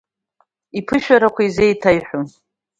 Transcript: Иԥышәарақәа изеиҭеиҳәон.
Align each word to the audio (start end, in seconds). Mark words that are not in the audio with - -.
Иԥышәарақәа 0.77 1.41
изеиҭеиҳәон. 1.45 2.25